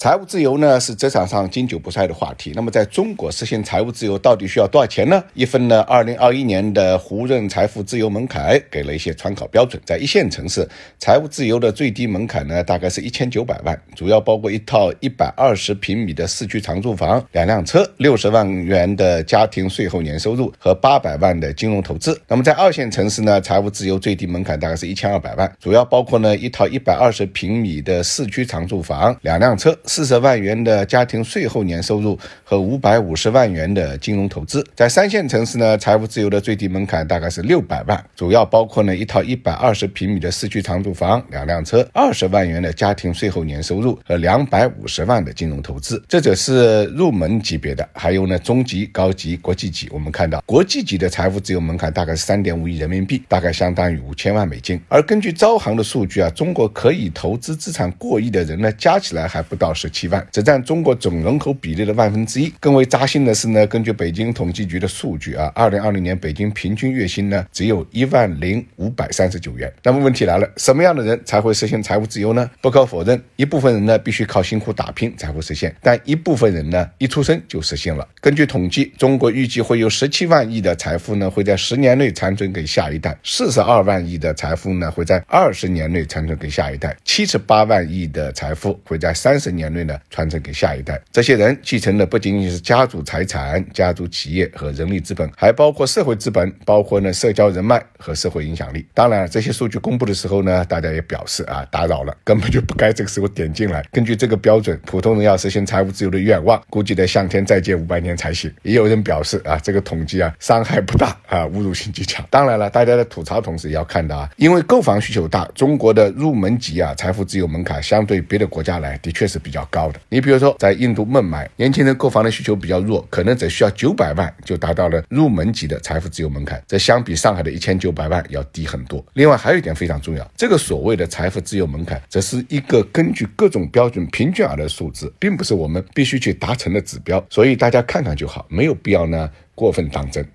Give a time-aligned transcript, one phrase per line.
[0.00, 2.52] 财务自由呢是职场上经久不衰的话题。
[2.54, 5.22] 那么在中国实现财务自由到底需要多少钱呢？
[5.34, 9.78] 一份呢，二零二一年的胡润财富自由门槛给了一些参考标准。
[9.84, 10.66] 在一线城市，
[10.98, 22.18] 财务自由的最低门槛呢大概是一千九百万，主要包括一套一百二十平米的四驱长住房、两辆车、六十万元的家庭税后年收入和八百万的金融投资。
[22.26, 29.78] 那么在二线城市呢，财务自由最低门槛大概是一千二百万，主要包括呢一套一百二十平米的四驱长住房、两辆车。
[29.90, 49.88] 四十万元的家庭税后年收入和五百五十万元的金融投资，在三线城市呢，财务自由的最低门槛大概是六百万，主要包括呢一套一百二十平米的四驱长住房、两辆车、二十万元的家庭税后年收入和两百五十万的金融投资，这者是入门级别的，还有呢中级、高级、国际级。
[49.90, 54.80] 我们看到国际级的财富自由门槛大概是三点五亿人民币，大概相当于五千万美金。
[54.86, 60.26] 而根据招行的数据啊，中国可以投资资产过亿的人呢，加起来还不到十七万。
[60.30, 62.52] 只占中国总人口比例的万分之一。
[62.60, 69.72] 更为扎心的是呢，根据北京统计局的数据啊，二零二零年北京平均月薪呢只有一万零五百三十九元。
[69.82, 72.50] 那么问题来了，什么样的人才会实现财务自由呢？
[72.60, 78.06] 不可否认，一部分人呢必须靠辛苦打拼才会实现，但一部分人呢一出生就实现了。
[78.20, 89.98] 根据统计，中国预计会有十七万亿的财富呢会在十年内传承给下一代，四十二万亿的财富呢会在二十年内传承给下一代，七十八万亿的财富会在三十年内呢。
[90.10, 98.84] 传承给下一代，这些人继承的不仅仅是家族财产、家族企业和人力资本，还包括社会资本，包括呢社交人脉和社会影响力。
[98.92, 103.84] 当然，这些数据公布的时候呢，大家也表示啊，打扰了，根本就不该这个时候点进来。
[103.92, 108.52] 根据这个标准，普通人要实现财务自由的愿望，估计得向天再借五百年才行。
[108.62, 112.24] 也有人表示啊，这个统计啊伤害不大啊，侮辱性极强。
[112.30, 120.00] 当然了，大家的吐槽同时也要看到啊，因为购房需求大，中国的入门级啊财富自由门槛相对别的国家来的确是比较高的。
[120.08, 126.62] 你比如说，在印度孟买，年轻人购房的需求比较弱，可能只需要九百万就达到了入门级的财富自由门槛。
[126.66, 129.04] 这相比上海的一千九百万要低很多。
[129.14, 137.24] 另外还有一点非常重要，这个所谓的财富自由门槛，这是一个根据各种标准平均而的数字，并不是我们必须去达成的指标。
[137.30, 140.26] 所以大家看看就好，没有必要呢过分当真。